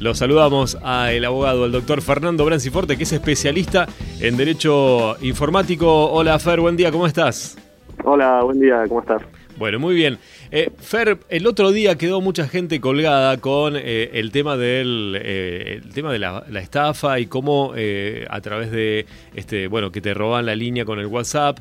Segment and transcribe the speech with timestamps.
[0.00, 3.86] Lo saludamos al abogado, el doctor Fernando Branciforte, que es especialista
[4.18, 6.10] en Derecho Informático.
[6.10, 7.58] Hola Fer, buen día, ¿cómo estás?
[8.04, 9.20] Hola, buen día, ¿cómo estás?
[9.60, 10.16] Bueno, muy bien.
[10.52, 15.82] Eh, Fer, el otro día quedó mucha gente colgada con eh, el tema del eh,
[15.92, 19.04] tema de la, estafa y cómo a través de
[19.34, 21.58] este bueno que te roban la línea con el WhatsApp.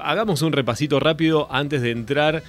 [0.00, 2.42] hagamos un repasito rápido antes de entrar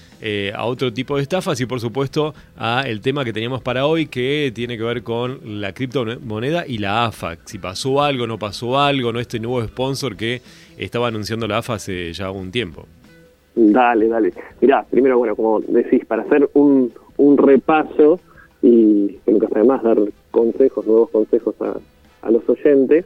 [0.55, 4.07] a otro tipo de estafas y por supuesto a el tema que teníamos para hoy
[4.07, 7.37] que tiene que ver con la criptomoneda y la AFA.
[7.45, 10.41] Si pasó algo, no pasó algo, no este nuevo sponsor que
[10.75, 12.87] estaba anunciando la AFA hace ya un tiempo.
[13.55, 14.33] Dale, dale.
[14.61, 18.19] Mirá, primero, bueno, como decís, para hacer un, un repaso
[18.61, 19.97] y que nunca sabe más dar
[20.29, 21.75] consejos, nuevos consejos a,
[22.21, 23.05] a los oyentes,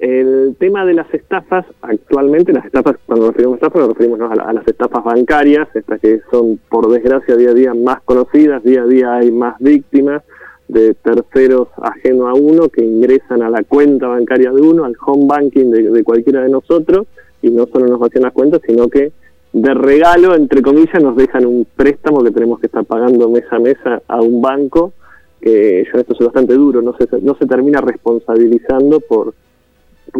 [0.00, 4.20] el tema de las estafas, actualmente las estafas, cuando nos referimos a estafas, nos referimos
[4.30, 8.82] a, las estafas bancarias, estas que son por desgracia día a día más conocidas, día
[8.82, 10.22] a día hay más víctimas
[10.68, 15.26] de terceros ajeno a uno que ingresan a la cuenta bancaria de uno, al home
[15.26, 17.06] banking de, de cualquiera de nosotros,
[17.42, 19.12] y no solo nos vacían las cuentas, sino que
[19.52, 23.58] de regalo, entre comillas, nos dejan un préstamo que tenemos que estar pagando mes a
[23.58, 23.76] mes
[24.06, 24.92] a un banco,
[25.40, 29.34] que yo esto soy bastante duro, no se, no se termina responsabilizando por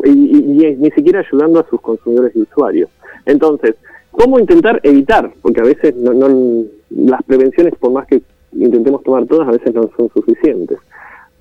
[0.04, 2.90] y, ni siquiera ayudando a sus consumidores y usuarios.
[3.26, 3.74] Entonces,
[4.10, 5.32] ¿cómo intentar evitar?
[5.42, 8.22] Porque a veces no, no, las prevenciones, por más que
[8.52, 10.78] intentemos tomar todas, a veces no son suficientes.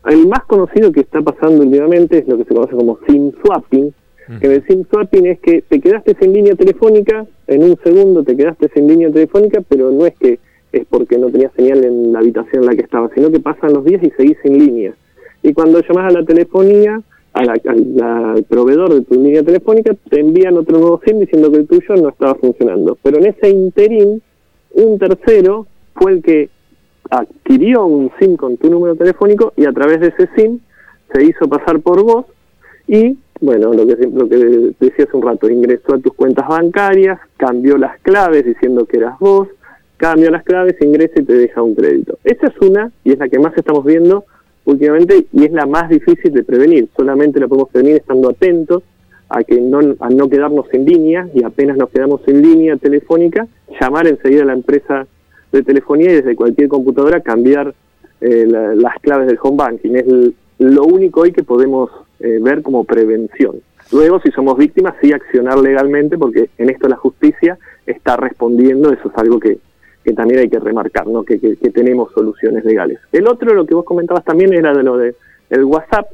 [0.06, 3.94] El más conocido que está pasando últimamente es lo que se conoce como SIM swapping,
[4.40, 8.70] que SIM swapping es que te quedaste sin línea telefónica, en un segundo te quedaste
[8.74, 10.40] sin línea telefónica, pero no es que
[10.72, 13.74] es porque no tenías señal en la habitación en la que estabas, sino que pasan
[13.74, 14.94] los días y seguís sin línea.
[15.42, 17.02] Y cuando llamas a la telefonía,
[17.34, 21.96] al proveedor de tu línea telefónica, te envían otro nuevo SIM diciendo que el tuyo
[21.96, 22.98] no estaba funcionando.
[23.02, 24.22] Pero en ese interín,
[24.74, 26.50] un tercero fue el que
[27.10, 30.60] adquirió un SIM con tu número telefónico y a través de ese SIM
[31.14, 32.26] se hizo pasar por vos
[32.88, 37.20] y bueno, lo que, lo que decía hace un rato, ingresó a tus cuentas bancarias,
[37.38, 39.48] cambió las claves diciendo que eras vos,
[39.98, 42.18] cambia las claves, ingresa y te deja un crédito.
[42.24, 44.26] Esa es una, y es la que más estamos viendo
[44.66, 46.90] últimamente, y es la más difícil de prevenir.
[46.96, 48.84] Solamente la podemos prevenir estando atentos
[49.30, 53.48] a que no, a no quedarnos en línea, y apenas nos quedamos en línea telefónica,
[53.80, 55.08] llamar enseguida a la empresa
[55.52, 57.74] de telefonía y desde cualquier computadora cambiar
[58.22, 59.96] eh, las claves del home banking.
[59.96, 60.06] Es
[60.60, 63.62] lo único hoy que podemos eh, ver como prevención.
[63.92, 69.10] Luego, si somos víctimas, sí accionar legalmente, porque en esto la justicia está respondiendo, eso
[69.10, 69.58] es algo que,
[70.04, 71.24] que también hay que remarcar, ¿no?
[71.24, 73.00] Que, que, tenemos soluciones legales.
[73.12, 75.16] El otro, lo que vos comentabas también, era de lo de
[75.50, 76.08] el WhatsApp.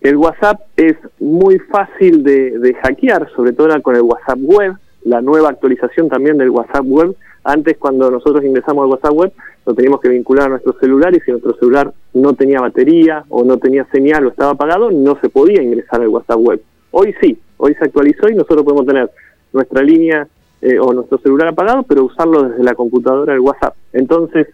[0.00, 5.20] El WhatsApp es muy fácil de, de hackear, sobre todo con el WhatsApp web, la
[5.20, 7.16] nueva actualización también del WhatsApp web.
[7.44, 9.32] Antes, cuando nosotros ingresamos al WhatsApp web,
[9.64, 13.44] lo teníamos que vincular a nuestro celular y si nuestro celular no tenía batería o
[13.44, 16.62] no tenía señal o estaba apagado, no se podía ingresar al WhatsApp web.
[16.90, 19.10] Hoy sí, hoy se actualizó y nosotros podemos tener
[19.52, 20.26] nuestra línea
[20.60, 23.74] eh, o nuestro celular apagado, pero usarlo desde la computadora del WhatsApp.
[23.92, 24.48] Entonces,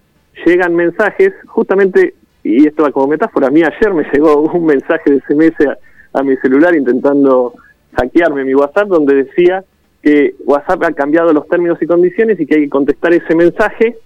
[0.45, 5.11] llegan mensajes, justamente, y esto va como metáfora, a mí ayer me llegó un mensaje
[5.11, 7.55] de SMS a, a mi celular intentando
[7.97, 9.65] hackearme mi WhatsApp donde decía
[10.05, 13.97] que WhatsApp ha cambiado los términos y condiciones y que hay que contestar ese mensaje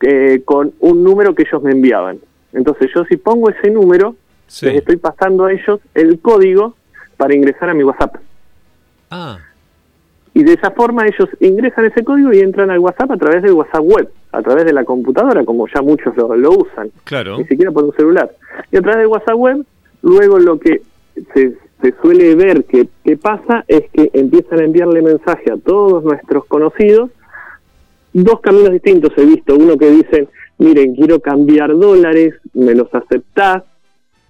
[0.00, 2.18] eh, con un número que ellos me enviaban.
[2.52, 4.16] Entonces yo si pongo ese número,
[4.62, 6.74] les estoy pasando a ellos el código
[7.16, 8.16] para ingresar a mi WhatsApp.
[9.10, 9.38] Ah.
[10.34, 13.52] Y de esa forma ellos ingresan ese código y entran al WhatsApp a través del
[13.52, 16.90] WhatsApp web, a través de la computadora, como ya muchos lo, lo usan.
[17.04, 17.38] Claro.
[17.38, 18.28] Ni siquiera por un celular.
[18.72, 19.64] Y a través del WhatsApp web,
[20.02, 20.82] luego lo que
[21.32, 26.04] se, se suele ver que, que pasa es que empiezan a enviarle mensaje a todos
[26.04, 27.10] nuestros conocidos
[28.12, 29.56] dos caminos distintos he visto.
[29.56, 30.28] Uno que dicen,
[30.58, 33.64] miren, quiero cambiar dólares, me los aceptás,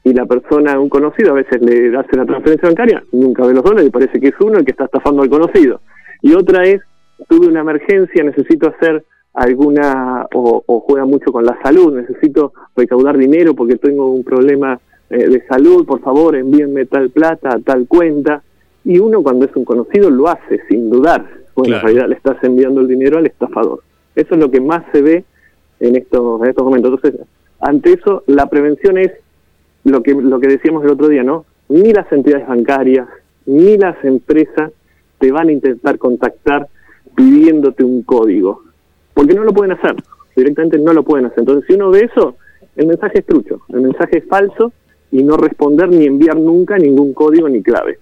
[0.05, 3.63] y la persona, un conocido, a veces le hace la transferencia bancaria, nunca ve los
[3.63, 5.81] dólares, y parece que es uno el que está estafando al conocido.
[6.23, 6.81] Y otra es,
[7.29, 13.55] tuve una emergencia, necesito hacer alguna, o, juega mucho con la salud, necesito recaudar dinero
[13.55, 14.81] porque tengo un problema
[15.13, 18.43] eh, de salud, por favor, envíenme tal plata tal cuenta.
[18.83, 22.43] Y uno cuando es un conocido lo hace sin dudar, bueno, en realidad le estás
[22.43, 23.83] enviando el dinero al estafador.
[24.17, 25.25] Eso es lo que más se ve
[25.81, 26.93] en estos, en estos momentos.
[26.95, 27.27] Entonces,
[27.61, 29.13] ante eso, la prevención es
[29.85, 31.45] lo que, lo que decíamos el otro día, ¿no?
[31.69, 33.07] Ni las entidades bancarias,
[33.45, 34.73] ni las empresas
[35.19, 36.69] te van a intentar contactar
[37.15, 38.63] pidiéndote un código,
[39.13, 39.95] porque no lo pueden hacer,
[40.35, 41.41] directamente no lo pueden hacer.
[41.41, 42.37] Entonces, si uno ve eso,
[42.77, 44.73] el mensaje es trucho, el mensaje es falso
[45.13, 47.99] y no responder ni enviar nunca ningún código ni clave.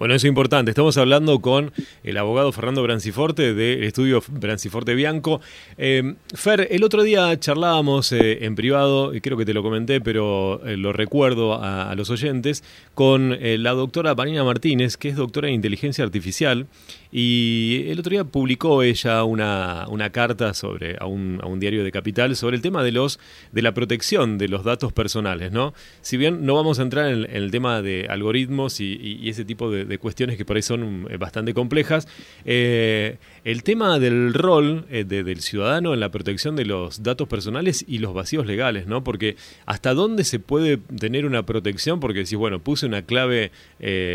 [0.00, 0.70] Bueno, eso es importante.
[0.70, 1.72] Estamos hablando con
[2.04, 5.42] el abogado Fernando Branciforte del estudio Branciforte Bianco.
[5.76, 10.00] Eh, Fer, el otro día charlábamos eh, en privado, y creo que te lo comenté,
[10.00, 15.48] pero eh, lo recuerdo a, los oyentes, con la doctora Vanina Martínez, que es doctora
[15.48, 16.66] en inteligencia artificial,
[17.12, 21.84] y el otro día publicó ella una, una carta sobre, a, un, a un diario
[21.84, 23.18] de Capital sobre el tema de, los,
[23.52, 25.52] de la protección de los datos personales.
[25.52, 25.74] ¿no?
[26.00, 29.90] Si bien no vamos a entrar en, el tema de algoritmos y ese tipo de
[29.90, 32.08] de cuestiones que por ahí son eh, bastante complejas.
[32.46, 37.84] Eh, el tema del rol eh, del ciudadano en la protección de los datos personales
[37.86, 39.04] y los vacíos legales, ¿no?
[39.04, 43.52] Porque hasta dónde se puede tener una protección, porque si, bueno, puse una clave,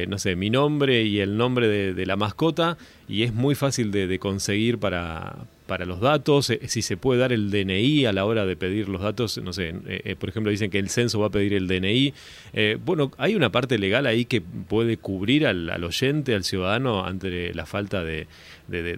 [0.08, 2.78] no sé, mi nombre y el nombre de, la mascota,
[3.08, 7.34] y es muy fácil de conseguir para, para los datos, eh, si se puede dar
[7.34, 10.52] el DNI a la hora de pedir los datos, no sé, eh, eh, por ejemplo
[10.52, 12.14] dicen que el censo va a pedir el DNI.
[12.86, 17.66] bueno, ¿hay una parte legal ahí que puede cubrir al, oyente, al ciudadano, ante la
[17.66, 18.28] falta de,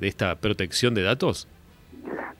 [0.02, 1.48] esta protección de datos?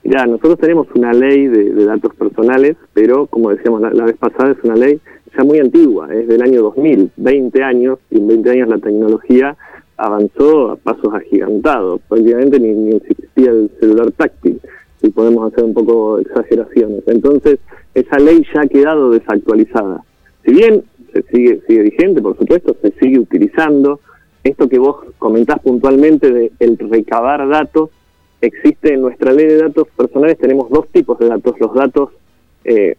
[0.04, 4.52] Ya, nosotros tenemos una ley de, datos personales, pero como decíamos la, la, vez pasada,
[4.52, 5.00] es una ley
[5.36, 9.56] ya muy antigua, es del año 2000, 20 años, y en 20 años la tecnología
[9.98, 14.60] avanzó a pasos agigantados, prácticamente ni, existía el celular táctil,
[15.00, 17.02] si podemos hacer un poco exageraciones.
[17.06, 17.58] Entonces,
[17.94, 20.04] esa ley ya ha quedado desactualizada.
[20.44, 24.00] Si bien se sigue, sigue vigente, por supuesto, se sigue utilizando,
[24.44, 27.90] esto que vos comentás puntualmente de el recabar datos,
[28.40, 32.10] existe en nuestra ley de datos personales, tenemos dos tipos de datos, los datos,
[32.64, 32.96] eh,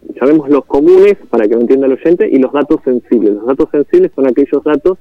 [0.49, 3.35] los comunes, para que lo entienda el oyente, y los datos sensibles.
[3.35, 4.97] Los datos sensibles son aquellos datos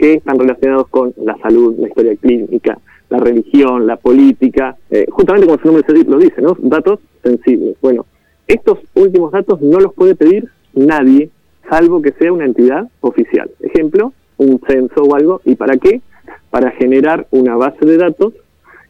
[0.00, 2.78] que están relacionados con la salud, la historia clínica,
[3.10, 6.56] la religión, la política, eh, justamente como su nombre lo dice, ¿no?
[6.58, 7.76] Datos sensibles.
[7.82, 8.06] Bueno,
[8.48, 11.28] estos últimos datos no los puede pedir nadie,
[11.68, 13.50] salvo que sea una entidad oficial.
[13.60, 15.42] Ejemplo, un censo o algo.
[15.44, 16.00] ¿Y para qué?
[16.48, 18.32] Para generar una base de datos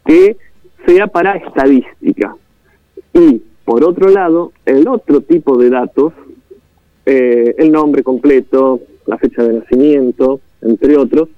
[0.05, 0.37] que
[0.85, 2.37] sea para estadística.
[3.13, 6.13] Y, por otro lado, el otro tipo de datos,
[7.05, 11.29] eh, el nombre completo, la fecha de nacimiento, entre otros,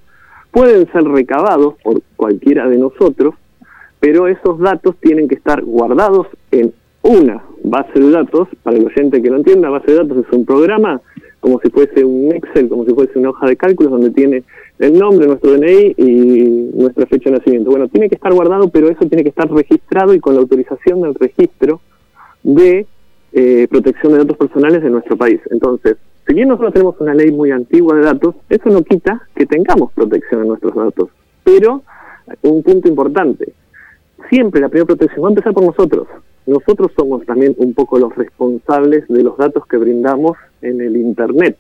[0.51, 3.35] pueden ser recabados por cualquiera de nosotros,
[3.99, 9.21] pero esos datos tienen que estar guardados en una base de datos, para el oyente
[9.21, 11.01] que lo entienda, base de datos es un programa
[11.43, 14.43] como si fuese un Excel, como si fuese una hoja de cálculos donde tiene
[14.79, 17.69] el nombre, nuestro DNI y nuestra fecha de nacimiento.
[17.69, 21.01] Bueno, tiene que estar guardado, pero eso tiene que estar registrado y con la autorización
[21.01, 21.81] del registro
[22.43, 22.87] de
[23.33, 25.41] eh, protección de datos personales de nuestro país.
[25.51, 25.97] Entonces,
[26.27, 29.91] si bien nosotros tenemos una ley muy antigua de datos, eso no quita que tengamos
[29.93, 31.09] protección de nuestros datos.
[31.43, 31.83] Pero,
[32.43, 33.53] un punto importante,
[34.29, 36.07] siempre la primera protección va a empezar por nosotros.
[36.45, 41.57] Nosotros somos también un poco los responsables de los datos que brindamos en el Internet.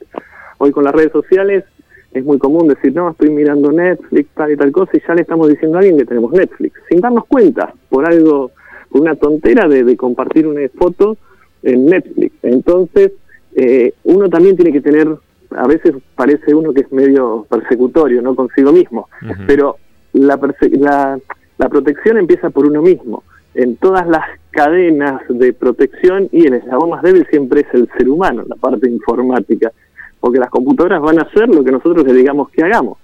[0.57, 1.65] Hoy con las redes sociales
[2.13, 5.21] es muy común decir, no, estoy mirando Netflix, tal y tal cosa, y ya le
[5.21, 8.51] estamos diciendo a alguien que tenemos Netflix, sin darnos cuenta, por algo,
[8.89, 11.17] por una tontera de, de compartir una foto
[11.63, 12.33] en Netflix.
[12.43, 13.13] Entonces,
[13.55, 15.07] eh, uno también tiene que tener,
[15.51, 18.35] a veces parece uno que es medio persecutorio, ¿no?
[18.35, 19.09] Consigo mismo,
[19.47, 19.77] pero
[20.13, 20.39] la,
[20.71, 21.19] la,
[21.57, 23.23] la protección empieza por uno mismo.
[23.55, 28.09] En todas las cadenas de protección y el eslabón más débil siempre es el ser
[28.09, 29.71] humano, la parte informática,
[30.19, 32.97] porque las computadoras van a hacer lo que nosotros le digamos que hagamos.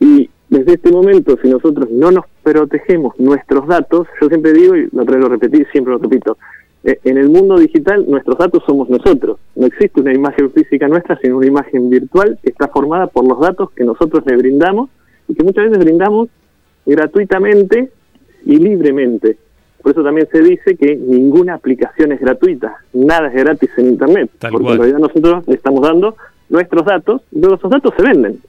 [0.00, 4.88] Y desde este momento, si nosotros no nos protegemos nuestros datos, yo siempre digo, y
[4.92, 6.36] lo traigo a repetir, siempre lo repito,
[6.84, 9.38] en el mundo digital nuestros datos somos nosotros.
[9.54, 13.38] No existe una imagen física nuestra, sino una imagen virtual que está formada por los
[13.40, 14.90] datos que nosotros le brindamos
[15.28, 16.28] y que muchas veces brindamos
[16.84, 17.90] gratuitamente
[18.44, 19.36] y libremente.
[19.80, 24.30] Por eso también se dice que ninguna aplicación es gratuita, nada es gratis en Internet,
[24.50, 26.16] porque en realidad nosotros le estamos dando
[26.48, 28.40] nuestros datos y luego esos datos se venden.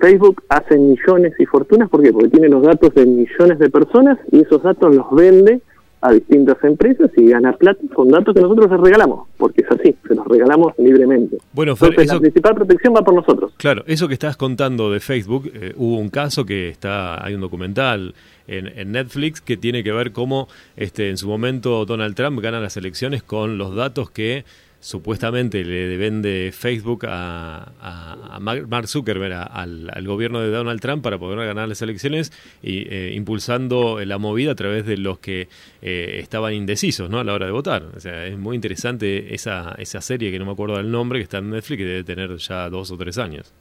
[0.00, 2.12] Facebook hace millones y fortunas, ¿por qué?
[2.12, 5.60] Porque tiene los datos de millones de personas y esos datos los vende
[6.02, 9.94] a distintas empresas y ganar plata con datos que nosotros les regalamos, porque es así,
[10.08, 11.36] se los regalamos libremente.
[11.52, 13.52] Bueno, Entonces, la principal protección va por nosotros.
[13.58, 17.42] Claro, eso que estás contando de Facebook, eh, hubo un caso que está, hay un
[17.42, 18.14] documental
[18.46, 22.60] en, en, Netflix que tiene que ver cómo este, en su momento Donald Trump gana
[22.60, 24.44] las elecciones con los datos que
[24.80, 31.46] supuestamente le vende Facebook a, a Mark Zuckerberg, al, gobierno de Donald Trump para poder
[31.46, 32.32] ganar las elecciones
[32.62, 35.48] y eh, impulsando la movida a través de los que
[35.82, 37.18] eh, estaban indecisos ¿no?
[37.18, 37.84] a la hora de votar.
[37.94, 41.24] O sea, es muy interesante esa, esa serie que no me acuerdo del nombre, que
[41.24, 43.52] está en Netflix, que debe tener ya dos o tres años.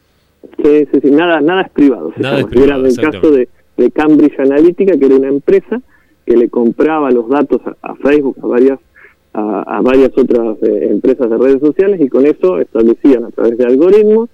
[0.63, 1.11] Sí, sí, sí.
[1.11, 2.13] Nada, nada es privado.
[2.15, 3.49] Nada es privado, Era el caso de,
[3.93, 5.81] Cambridge Analytica, que era una empresa
[6.25, 8.79] que le compraba los datos a Facebook, a varias
[9.33, 13.65] a, varias otras eh, empresas de redes sociales y con eso establecían a través de
[13.65, 14.29] algoritmos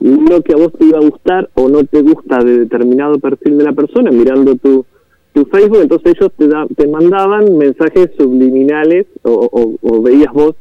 [0.00, 3.58] lo que a vos te iba a gustar o no te gusta de determinado perfil
[3.58, 4.86] de la persona mirando tu,
[5.34, 10.54] tu Facebook, entonces ellos te, da, te mandaban mensajes subliminales o, o, veías vos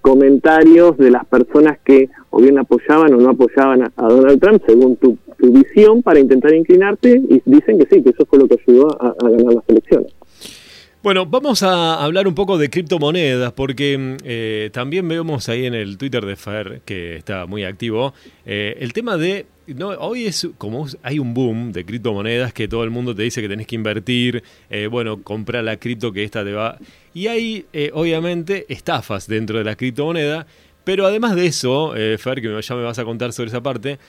[0.00, 4.96] comentarios de las personas que o bien apoyaban o no apoyaban a, Donald Trump según
[4.96, 8.58] tu, tu, visión para intentar inclinarte y dicen que sí, que eso fue lo que
[8.66, 10.12] ayudó a ganar las elecciones.
[11.06, 15.74] Bueno, vamos a hablar un poco de criptomonedas, porque mm, eh, también vemos ahí en
[15.74, 18.12] el Twitter de Fer, que está muy activo,
[18.44, 22.82] eh, el tema de no, hoy es como hay un boom de criptomonedas que todo
[22.82, 26.42] el mundo te dice que tenés que invertir, eh, bueno, comprar la cripto que esta
[26.42, 26.76] te va.
[27.14, 30.48] Y hay, obviamente, estafas dentro de la criptomoneda,
[30.82, 34.00] pero además de eso, Fer, que ya me vas a contar sobre esa parte,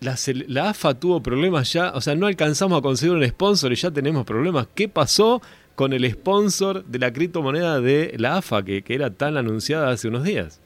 [0.00, 0.16] la,
[0.48, 3.90] la, AFA tuvo problemas ya, o sea, no alcanzamos a conseguir un sponsor y ya
[3.90, 4.66] tenemos problemas.
[4.74, 5.42] ¿Qué pasó
[5.74, 10.24] con el sponsor de la criptomoneda de la AFA, que, era tan anunciada hace unos
[10.24, 10.60] días?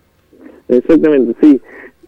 [0.68, 1.60] Exactamente, sí.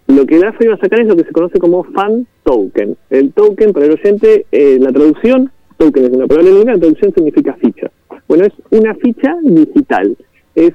[0.06, 2.96] Lo que la AFA iba a sacar es lo que se conoce como fan token.
[3.10, 7.54] El token, para el oyente, eh, la traducción, token es una palabra la traducción significa
[7.54, 7.90] ficha.
[8.28, 10.16] Bueno, es una ficha digital.
[10.54, 10.72] Es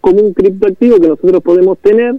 [0.00, 2.16] como un criptoactivo que nosotros podemos tener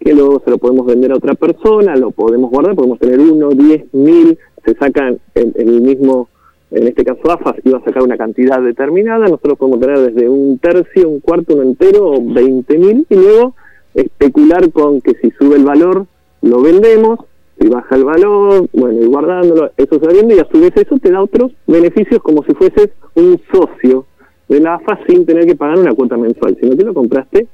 [0.00, 3.50] que luego se lo podemos vender a otra persona, lo podemos guardar, podemos tener uno,
[3.50, 6.28] diez, mil, se sacan en, el mismo,
[6.70, 10.58] en este caso AFAS iba a sacar una cantidad determinada, nosotros podemos tener desde un
[10.58, 13.54] tercio, un cuarto, un entero, o veinte mil, y luego
[13.94, 16.06] especular con que si sube el valor,
[16.42, 17.20] lo vendemos,
[17.58, 20.96] si baja el valor, bueno, y guardándolo, eso se vende y a su vez eso
[20.98, 24.06] te da otros beneficios como si fueses un socio
[24.48, 27.48] de la AFA sin tener que pagar una cuota mensual, sino que lo compraste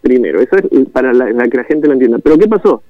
[0.00, 0.40] primero.
[0.40, 2.18] Eso es para la, que la gente lo entienda.
[2.18, 2.82] Pero ¿qué pasó?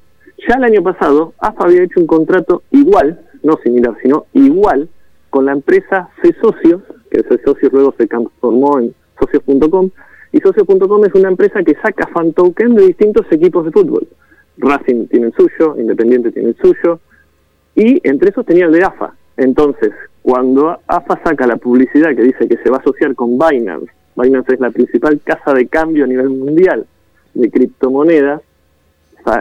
[0.49, 4.89] Ya el año pasado, AFA había hecho un contrato igual, no similar, sino igual,
[5.29, 9.91] con la empresa C-Socios, que C-Socios luego se transformó en socios.com,
[10.33, 14.09] y socios.com es una empresa que saca fan token de distintos equipos de fútbol.
[14.59, 17.01] Racing tiene el suyo, Independiente tiene el suyo,
[17.75, 19.15] y entre esos tenía el de AFA.
[19.37, 19.93] Entonces,
[20.23, 24.55] cuando AFA saca la publicidad que dice que se va a asociar con Binance, Binance
[24.55, 26.87] es la principal casa de cambio a nivel mundial
[27.35, 28.43] de criptomonedas,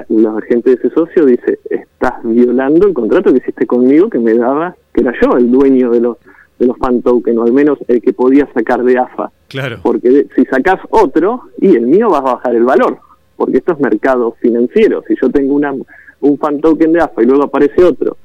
[0.09, 4.33] la gente de ese socio dice, estás violando el contrato que hiciste conmigo que me
[4.33, 6.17] daba, que era yo el dueño de los
[6.59, 9.31] de los fan tokens, o al menos el que podía sacar de AFA.
[9.47, 9.79] Claro.
[9.81, 12.97] Porque si sacás otro, y el mío vas a bajar el valor,
[13.37, 15.01] porque esto es mercado financiero.
[15.07, 15.73] Si yo tengo una,
[16.19, 18.17] un fan token de AFA y luego aparece otro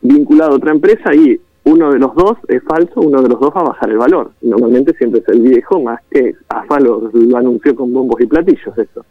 [0.00, 3.52] vinculado a otra empresa, y uno de los dos es falso, uno de los dos
[3.54, 4.32] va a bajar el valor.
[4.42, 9.04] Normalmente siempre es el viejo, más que AFA lo, anunció con bombos y platillos eso.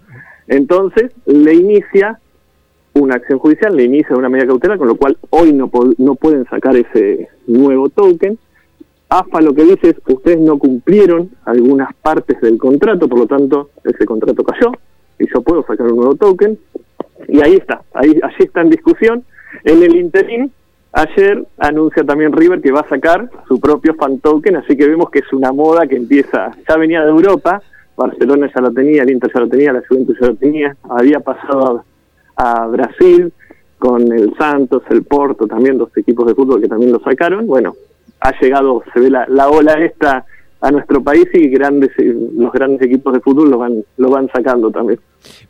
[0.48, 2.20] Entonces le inicia
[2.94, 6.46] una acción judicial, le inicia una medida cautelar, con lo cual hoy no, no pueden
[6.46, 8.38] sacar ese nuevo token.
[9.08, 13.70] AFA lo que dice es ustedes no cumplieron algunas partes del contrato, por lo tanto
[13.84, 14.72] ese contrato cayó
[15.20, 16.60] y yo puedo sacar un nuevo token.
[17.30, 19.24] Y ahí está, ahí, allí está en discusión.
[19.64, 20.52] En el interín,
[20.94, 25.10] Ayer anuncia también River que va a sacar su propio fan token, así que vemos
[25.10, 27.62] que es una moda que empieza, ya venía de Europa,
[27.96, 31.22] Barcelona ya lo tenía, el Inter ya lo tenía, la Juventus ya lo tenía, había
[31.22, 31.86] pasado
[32.36, 33.32] a, Brasil
[33.78, 37.48] con el Santos, el Porto, también dos equipos de fútbol que también lo sacaron.
[37.48, 37.74] Bueno,
[38.20, 40.26] ha llegado, se ve la, la ola esta
[40.60, 44.70] a nuestro país y grandes los grandes equipos de fútbol lo van lo van sacando
[44.70, 45.00] también.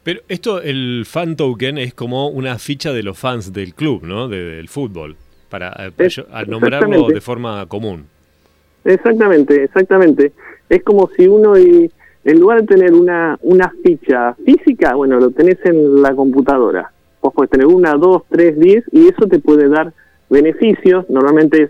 [0.03, 4.29] Pero esto el fan token es como una ficha de los fans del club, ¿no?
[4.29, 5.17] del fútbol
[5.51, 6.11] para, eh,
[6.47, 8.05] nombrarlo de forma común.
[8.83, 10.31] Exactamente, exactamente.
[10.69, 11.91] Es como si uno, y,
[12.23, 16.91] en lugar de tener una, una ficha física, bueno, lo tenés en la computadora.
[17.21, 19.93] Vos podés tener una, dos, tres, diez, y eso te puede dar
[20.29, 21.07] beneficios.
[21.09, 21.69] Normalmente es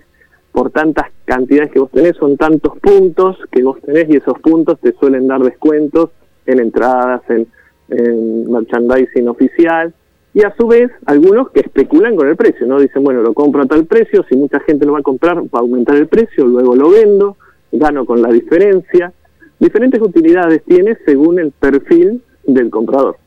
[0.51, 4.79] por tantas cantidades que vos tenés, son tantos puntos que vos tenés, y esos puntos
[4.79, 6.11] te suelen dar descuentos
[6.45, 7.47] en entradas, en,
[7.89, 9.93] en merchandising oficial
[10.33, 12.79] y a su vez algunos que especulan con el precio, ¿no?
[12.79, 15.59] Dicen, bueno, lo compro a tal precio, si mucha gente lo va a comprar, va
[15.59, 17.37] a aumentar el precio, luego lo vendo,
[17.71, 19.11] gano con la diferencia.
[19.59, 23.17] Diferentes utilidades tiene según el perfil del comprador.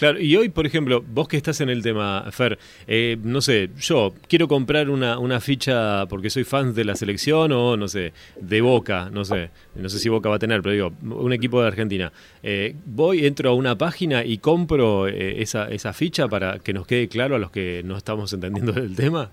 [0.00, 3.68] Claro, y hoy, por ejemplo, vos que estás en el tema, Fer, eh, no sé,
[3.78, 8.14] yo quiero comprar una, una ficha porque soy fan de la selección o, no sé,
[8.40, 10.92] de Boca, no sé, no sé si Boca va a tener, pero digo,
[11.22, 12.10] un equipo de Argentina.
[12.42, 16.86] Eh, voy, entro a una página y compro eh, esa, esa ficha para que nos
[16.86, 19.28] quede claro a los que no estamos entendiendo el tema.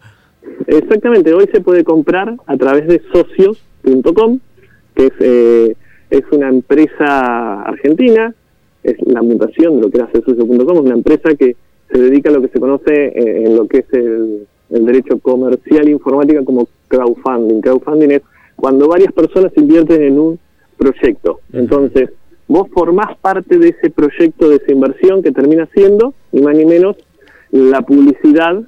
[0.68, 4.40] Exactamente, hoy se puede comprar a través de socios.com,
[4.96, 5.78] que es,
[6.10, 8.36] es una empresa argentina
[8.92, 11.56] es la mutación de lo que era Celsucio.com, es una empresa que
[11.92, 15.88] se dedica a lo que se conoce eh, en lo que es el, derecho comercial
[15.88, 17.62] informática como crowdfunding.
[17.62, 18.22] Crowdfunding es
[18.58, 20.40] cuando varias personas invierten en un
[20.78, 21.40] proyecto.
[21.54, 22.10] Entonces,
[22.48, 26.66] vos formás parte de ese proyecto, de esa inversión que termina siendo, ni más ni
[26.66, 26.98] menos,
[27.52, 28.62] la publicidad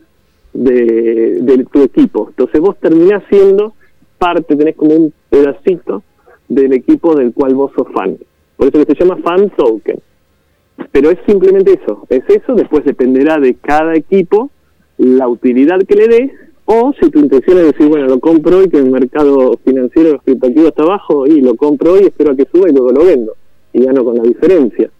[0.53, 2.27] de, tu equipo.
[2.29, 3.73] Entonces vos terminás siendo
[4.17, 6.03] parte, tenés como un pedacito
[6.47, 8.17] del equipo del cual vos sos fan.
[8.57, 9.99] Por eso que se llama fan token.
[10.91, 14.49] Pero es simplemente eso, es eso, después dependerá de cada equipo
[14.97, 16.33] la utilidad que le dé
[16.71, 20.21] o si tu intención es decir, bueno, lo compro hoy que el mercado financiero los
[20.21, 23.33] criptoactivos está abajo y lo compro hoy, espero a que suba y luego lo vendo
[23.73, 24.91] y gano con la diferencia.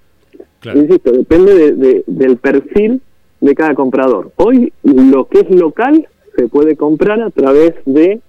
[0.74, 3.01] Insisto, depende de, del perfil
[3.39, 4.31] de cada comprador.
[4.38, 8.19] Hoy lo que es local se puede comprar a través de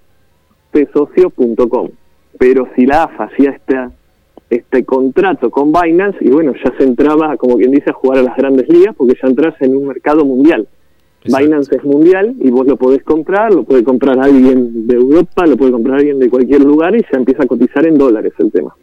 [0.71, 1.89] pesocio.com,
[2.37, 3.75] pero si la AFA hacía este,
[4.51, 8.23] este contrato con Binance, y bueno, ya se entraba, como quien dice, a jugar a
[8.23, 10.67] las grandes ligas, porque ya entras en un mercado mundial.
[11.23, 15.55] Binance es mundial y vos lo podés comprar, lo puede comprar alguien de Europa, lo
[15.55, 18.75] puede comprar alguien de cualquier lugar y ya empieza a cotizar en dólares el tema.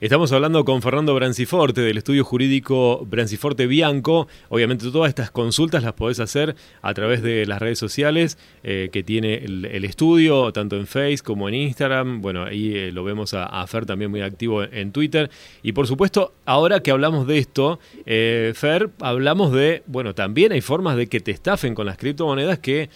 [0.00, 4.28] Estamos hablando con Fernando Branciforte del estudio jurídico Branciforte Bianco.
[4.48, 9.02] Obviamente todas estas consultas las podés hacer a través de las redes sociales eh, que
[9.02, 12.22] tiene el, estudio, tanto en Facebook como en Instagram.
[12.22, 15.30] Bueno, ahí eh, lo vemos a, Fer también muy activo en Twitter.
[15.62, 20.62] Y por supuesto, ahora que hablamos de esto, eh, Fer, hablamos de, bueno, también hay
[20.62, 22.88] formas de que te estafen con las criptomonedas que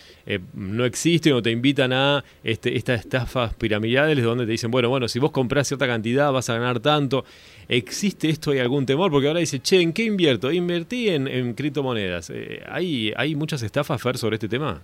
[0.54, 5.06] no existen o te invitan a este, estas estafas piramidales donde te dicen, bueno, bueno,
[5.06, 7.24] si vos comprás cierta cantidad vas a ganar tanto.
[7.68, 8.50] ¿Existe esto?
[8.50, 9.10] ¿Hay algún temor?
[9.10, 10.52] Porque ahora dice, che, ¿en qué invierto?
[10.52, 12.30] Invertí en, criptomonedas.
[12.30, 14.80] Eh, ¿hay, ¿Hay muchas estafas, Fer, sobre este tema?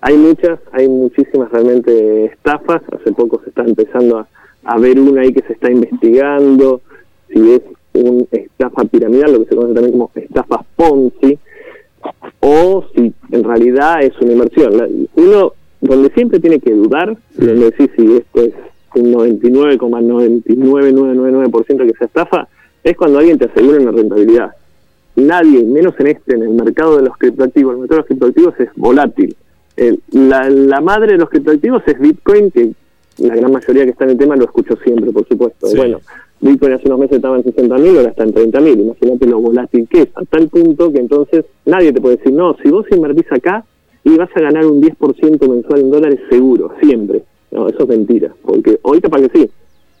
[0.00, 2.82] Hay muchas, hay muchísimas realmente estafas.
[2.92, 4.26] Hace poco se está empezando
[4.64, 6.82] a, ver una ahí que se está investigando,
[7.28, 7.62] si es
[7.94, 11.38] una estafa piramidal, lo que se conoce también como estafas Ponzi,
[12.40, 15.08] o si en realidad es una inversión.
[15.14, 18.54] Uno, donde siempre tiene que dudar, donde decir si esto es
[18.94, 22.48] un 99,99999% que se estafa,
[22.82, 24.52] es cuando alguien te asegura una rentabilidad.
[25.16, 28.60] Nadie, menos en este, en el mercado de los criptoactivos, el mercado de los criptoactivos
[28.60, 29.34] es volátil.
[30.12, 32.72] la, la, madre de los criptoactivos es Bitcoin, que
[33.18, 35.66] la gran mayoría que está en el tema lo escucho siempre, por supuesto.
[35.76, 36.00] Bueno,
[36.40, 38.80] Bitcoin hace unos meses estaba en 60.000, ahora está en 30.000.
[38.80, 42.56] Imagínate lo volátil que es, a tal punto que entonces nadie te puede decir, no,
[42.62, 43.64] si vos invertís acá
[44.04, 47.24] y vas a ganar un 10% mensual en dólares seguro, siempre.
[47.50, 49.50] No, eso es mentira, porque hoy capaz que sí,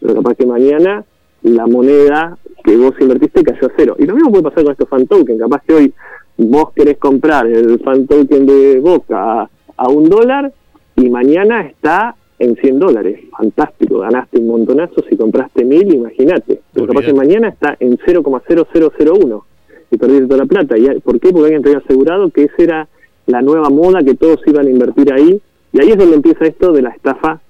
[0.00, 1.04] pero capaz que mañana
[1.42, 3.96] la moneda que vos invertiste cayó a cero.
[3.98, 5.94] Y lo mismo puede pasar con estos fan tokens, capaz que hoy
[6.36, 10.52] vos querés comprar el fan token de Boca a, un dólar
[10.96, 13.20] y mañana está en 100 dólares.
[13.36, 16.60] Fantástico, ganaste un montonazo si compraste mil, imagínate.
[16.72, 19.42] Pero capaz que mañana está en 0,0001
[19.90, 20.78] y perdiste toda la plata.
[20.78, 21.30] ¿Y ¿Por qué?
[21.30, 22.88] Porque alguien te había asegurado que esa era
[23.26, 25.40] la nueva moda, que todos iban a invertir ahí
[25.72, 27.40] y ahí es donde empieza esto de la estafa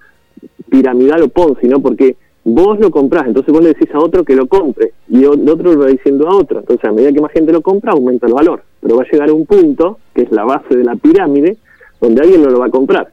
[0.69, 1.81] piramidal o Ponzi, ¿no?
[1.81, 5.49] Porque vos lo comprás, entonces vos le decís a otro que lo compre y el
[5.49, 6.61] otro lo va diciendo a otro.
[6.61, 8.63] Entonces, a medida que más gente lo compra, aumenta el valor.
[8.81, 11.57] Pero va a llegar a un punto, que es la base de la pirámide,
[12.01, 13.13] donde alguien no lo va a comprar.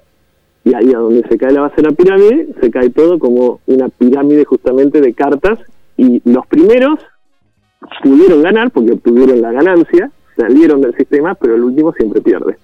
[0.64, 3.60] Y ahí a donde se cae la base de la pirámide, se cae todo como
[3.68, 5.60] una pirámide justamente de cartas
[5.98, 7.00] y los primeros
[8.02, 12.58] pudieron ganar porque obtuvieron la ganancia, salieron del sistema, pero el último siempre pierde.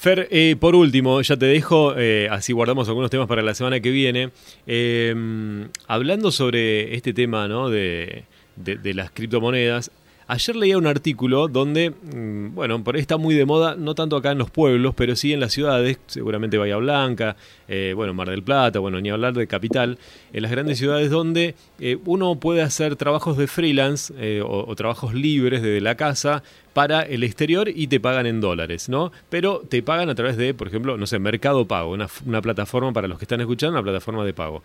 [0.00, 3.80] Fer, eh, por último, ya te dejo, eh, así guardamos algunos temas para la semana
[3.80, 4.30] que viene.
[4.64, 7.68] Em, hablando sobre este tema ¿no?
[7.68, 8.22] de,
[8.54, 9.90] de las criptomonedas,
[10.30, 14.14] Ayer leía un artículo donde, mm, bueno, por ahí está muy de moda, no tanto
[14.14, 17.34] acá en los pueblos, pero sí en las ciudades, seguramente Bahía Blanca,
[17.66, 19.96] eh, bueno, Mar del Plata, bueno, ni hablar de capital,
[20.34, 25.14] en las grandes ciudades donde eh, uno puede hacer trabajos de freelance eh, o, trabajos
[25.14, 26.42] libres desde la casa
[26.74, 29.12] para el exterior y te pagan en dólares, ¿no?
[29.30, 32.92] Pero te pagan a través de, por ejemplo, no sé, Mercado Pago, una, una plataforma
[32.92, 34.62] para los que están escuchando, una plataforma de pago.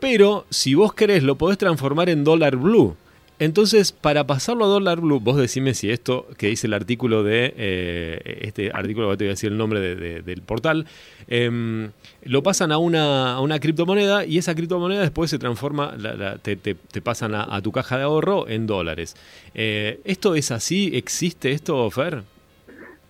[0.00, 2.96] pero si vos querés, lo podés transformar en dólar blue.
[3.40, 7.52] Entonces, para pasarlo a dólar blue, vos decime si esto que dice el artículo de
[7.56, 9.80] eh, este artículo, te voy a decir el nombre
[10.22, 10.86] del portal,
[11.26, 11.90] em,
[12.24, 15.96] lo pasan a una, a una criptomoneda y esa criptomoneda después se transforma,
[16.42, 19.16] te, pasan a, tu caja de ahorro en dólares.
[19.54, 20.92] Eh, ¿Esto es así?
[20.94, 22.22] ¿Existe esto, Fer?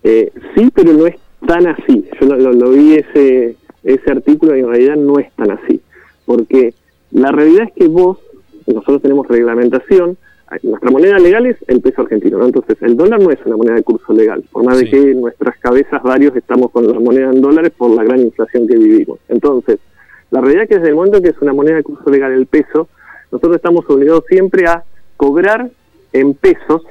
[0.03, 2.03] Eh, sí, pero no es tan así.
[2.19, 5.81] Yo lo, lo vi ese, ese artículo y en realidad no es tan así.
[6.25, 6.73] Porque
[7.11, 8.17] la realidad es que vos
[8.73, 10.17] nosotros tenemos reglamentación,
[10.61, 12.45] nuestra moneda legal es el peso argentino, ¿no?
[12.45, 15.21] Entonces, el dólar no es una moneda de curso legal, por más de que en
[15.21, 19.19] nuestras cabezas varios estamos con la moneda en dólares por la gran inflación que vivimos.
[19.27, 19.79] Entonces,
[20.29, 22.45] la realidad es que desde el momento que es una moneda de curso legal el
[22.45, 22.87] peso,
[23.31, 24.83] nosotros estamos obligados siempre a
[25.17, 25.69] cobrar
[26.13, 26.83] en pesos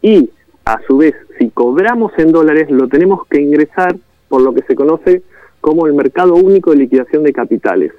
[0.00, 0.30] y,
[0.64, 3.96] a su vez, si cobramos en dólares, lo tenemos que ingresar
[4.28, 5.22] por lo que se conoce
[5.60, 7.92] como el mercado único de liquidación de capitales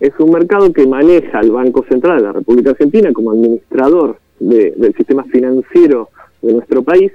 [0.00, 4.94] es un mercado que maneja el Banco Central de la República Argentina como administrador del
[4.96, 6.10] sistema financiero
[6.42, 7.12] de nuestro país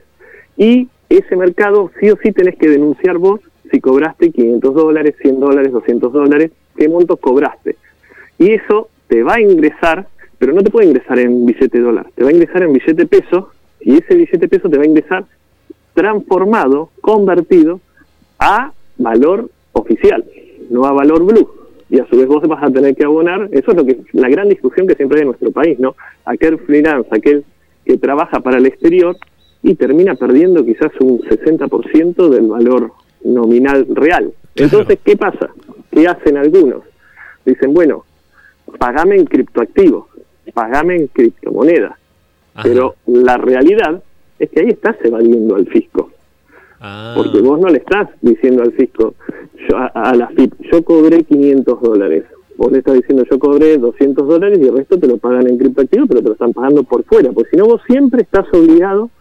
[0.58, 3.42] Y ese mercado sí o sí tenés que denunciar vos
[3.72, 7.78] si cobraste 500 dólares, 100 dólares, 200 dólares, qué montos cobraste.
[8.38, 12.24] Y eso te va a ingresar, pero no te puede ingresar en billete dólar, te
[12.24, 15.26] va a ingresar en billete peso y ese billete peso te va a ingresar
[15.94, 17.80] transformado, convertido
[18.40, 20.26] a valor oficial,
[20.70, 21.61] no a valor blue.
[21.92, 24.30] Y a su vez vos vas a tener que abonar, eso es lo que la
[24.30, 25.96] gran discusión que siempre hay en nuestro país, ¿no?
[26.26, 27.44] Aquel freelance, aquel
[27.86, 29.18] que trabaja para el exterior
[29.62, 32.94] y termina perdiendo quizás un 60% del valor
[33.26, 34.32] nominal real.
[34.56, 35.50] Entonces, ¿qué pasa?
[35.92, 36.84] ¿Qué hacen algunos?
[37.46, 38.06] Dicen, bueno,
[38.80, 40.06] pagame en criptoactivos,
[40.54, 41.98] pagame en criptomonedas.
[42.64, 44.02] Pero la realidad
[44.40, 46.10] es que ahí estás evadiendo al fisco.
[46.84, 47.14] Ah.
[47.16, 49.14] Porque vos no le estás diciendo al fisco,
[49.70, 52.24] yo, a, la FIP, yo cobré 500 dólares.
[52.58, 55.60] Vos le estás diciendo, yo cobré 200 dólares y el resto te lo pagan en
[55.60, 57.32] criptoactivos, pero te lo están pagando por fuera.
[57.32, 59.12] Porque si no, vos siempre estás obligado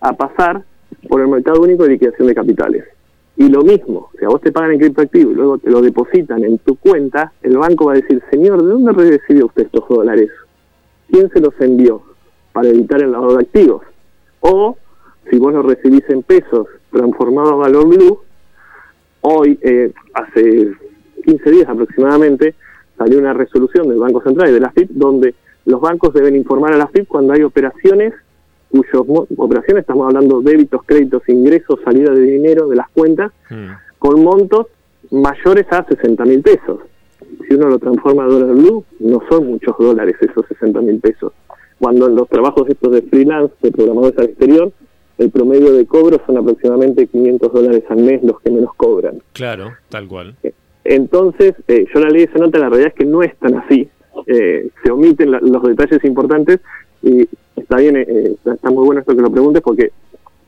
[0.00, 0.62] a pasar
[1.08, 2.84] por el mercado único de liquidación de capitales.
[3.36, 6.44] Y lo mismo, si a vos te pagan en criptoactivo y luego te lo depositan
[6.44, 10.28] en tu cuenta, el banco va a decir, señor, ¿de dónde recibió usted estos dólares?
[11.10, 12.02] ¿Quién se los envió?
[12.52, 13.82] Para evitar el lavado de activos.
[14.40, 14.76] O,
[15.30, 18.20] si vos lo recibís en pesos transformados a valor blue,
[19.22, 20.72] hoy, eh, hace
[21.24, 22.54] 15 días aproximadamente,
[22.96, 25.34] salió una resolución del Banco Central y de la FIP donde
[25.66, 28.14] los bancos deben informar a la FIP cuando hay operaciones
[28.70, 33.98] cuyos operaciones, estamos hablando débitos, créditos, ingresos, salida de dinero de las cuentas, mm.
[33.98, 34.66] con montos
[35.10, 36.80] mayores a 60 mil pesos.
[37.48, 41.32] Si uno lo transforma a dólar blue, no son muchos dólares esos 60 mil pesos.
[41.78, 44.72] Cuando en los trabajos estos de freelance, de programadores al exterior,
[45.18, 49.20] el promedio de cobro son aproximadamente 500 dólares al mes los que menos cobran.
[49.32, 50.36] Claro, tal cual.
[50.42, 50.52] Eh,
[50.84, 53.88] entonces, eh, yo la leí esa nota, la realidad es que no es tan así.
[54.26, 56.60] Eh, se omiten los detalles importantes
[57.02, 59.92] y está bien, eh, está muy bueno esto que lo preguntes porque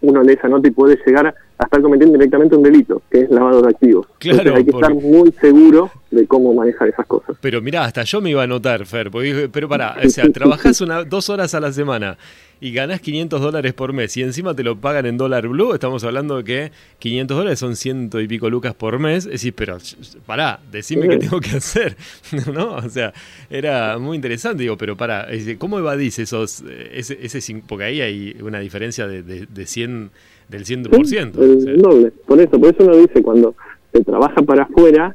[0.02, 3.30] uno lee esa nota y puede llegar a estar cometiendo directamente un delito, que es
[3.30, 4.06] lavado de activos.
[4.18, 7.36] Claro, hay que estar muy seguro de cómo manejar esas cosas.
[7.40, 9.10] Pero mira, hasta yo me iba a notar, Fer,
[9.50, 12.16] pero para, o sea, trabajás una, dos horas a la semana
[12.60, 16.04] y ganás 500 dólares por mes y encima te lo pagan en dólar blue, estamos
[16.04, 19.24] hablando de que 500 dólares son ciento y pico lucas por mes.
[19.24, 19.78] Es decir, pero
[20.26, 21.96] pará, decime qué tengo que hacer.
[22.52, 22.74] ¿No?
[22.74, 23.12] O sea,
[23.48, 24.62] era muy interesante.
[24.62, 29.66] Digo, pero pará, ¿cómo evadís esos, ese, ese, porque ahí hay una diferencia de, de,
[29.66, 30.10] 100,
[30.50, 31.38] del 100%?
[31.40, 32.12] el doble.
[32.26, 33.54] Por eso, por eso uno dice, cuando
[33.92, 35.14] se trabaja para afuera,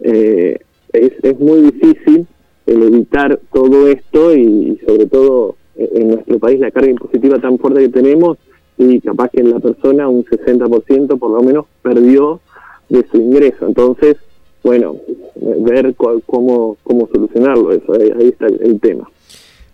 [0.00, 0.58] eh,
[0.92, 2.26] es, es muy difícil
[2.66, 7.80] el evitar todo esto y sobre todo en nuestro país la carga impositiva tan fuerte
[7.80, 8.38] que tenemos
[8.78, 12.40] y capaz que en la persona un 60% por lo menos perdió
[12.88, 13.66] de su ingreso.
[13.66, 14.16] Entonces,
[14.62, 14.96] bueno,
[15.36, 15.94] ver
[16.26, 19.08] cómo, cómo solucionarlo, eso, ahí, está el tema.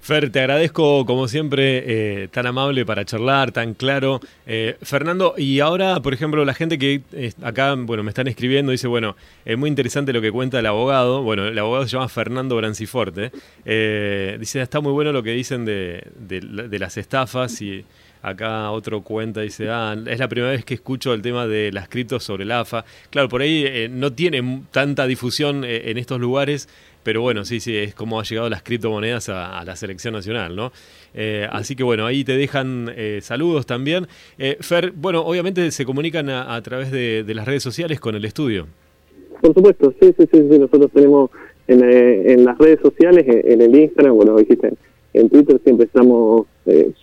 [0.00, 4.20] Fer, te agradezco como siempre, eh, tan amable para charlar, tan claro.
[4.46, 8.72] Eh, Fernando, y ahora, por ejemplo, la gente que eh, acá, bueno, me están escribiendo,
[8.72, 11.22] dice, bueno, es muy interesante lo que cuenta el abogado.
[11.22, 13.30] Bueno, el abogado se llama Fernando Branciforte.
[13.64, 17.84] dice, está muy bueno lo que dicen de, de las estafas y
[18.22, 21.88] Acá otro cuenta, dice, ah, es la primera vez que escucho el tema de las
[21.88, 22.84] criptos sobre el AFA.
[23.08, 26.68] Claro, por ahí eh, no tiene tanta difusión eh, en estos lugares,
[27.02, 30.70] pero bueno, sí, sí, es como ha llegado las criptomonedas a, la selección nacional, ¿no?
[31.14, 34.06] Eh, así que bueno, ahí te dejan saludos también.
[34.60, 38.66] Fer, bueno, obviamente se comunican a, través de, las redes sociales con el estudio.
[39.40, 41.30] Por supuesto, sí, sí, sí, nosotros tenemos
[41.68, 44.74] en, las redes sociales, en, el Instagram, bueno, dijiste,
[45.14, 46.46] en Twitter siempre estamos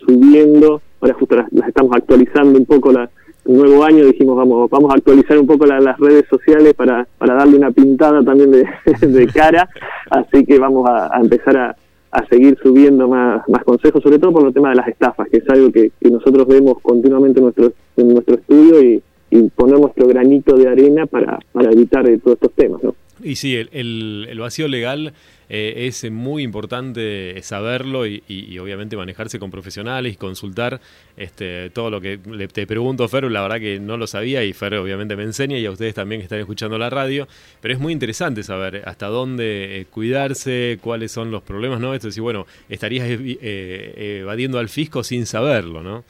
[0.06, 3.10] subiendo ahora justo las, estamos actualizando un poco la,
[3.48, 7.56] nuevo año, dijimos vamos vamos a actualizar un poco las redes sociales para, para darle
[7.56, 9.68] una pintada también de, cara,
[10.10, 11.76] así que vamos a, empezar a,
[12.10, 15.38] a, seguir subiendo más, más consejos, sobre todo por el tema de las estafas, que
[15.38, 20.06] es algo que, nosotros vemos continuamente en nuestro, en nuestro estudio y, y poner nuestro
[20.06, 22.82] granito de arena para, para evitar todos estos temas.
[22.82, 22.94] ¿no?
[23.22, 25.12] Y sí, el, el, vacío legal
[25.48, 28.22] eh, es muy importante saberlo y,
[28.58, 30.80] obviamente manejarse con profesionales y consultar
[31.16, 34.52] este, todo lo que le, te pregunto, Fer, la verdad que no lo sabía y
[34.52, 37.26] Fer obviamente me enseña y a ustedes también que están escuchando la radio,
[37.60, 41.94] pero es muy interesante saber hasta dónde eh, cuidarse, cuáles son los problemas, ¿no?
[41.94, 46.04] Esto es bueno, estarías eh, evadiendo al fisco sin saberlo, ¿no?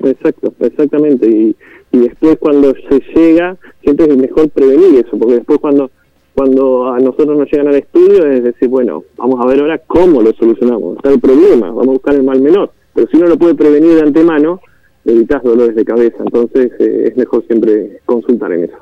[0.00, 1.26] Exacto, exactamente.
[1.28, 1.56] Y,
[1.92, 5.90] y después cuando se llega, siempre es mejor prevenir eso, porque después cuando
[6.36, 10.20] cuando a nosotros nos llegan al estudio es decir, bueno, vamos a ver ahora cómo
[10.20, 10.96] lo solucionamos.
[10.96, 12.70] Está el problema, vamos a buscar el mal menor.
[12.92, 14.60] Pero si uno lo puede prevenir de antemano,
[15.06, 16.18] evitas dolores de cabeza.
[16.18, 18.76] Entonces eh, es mejor siempre consultar en eso.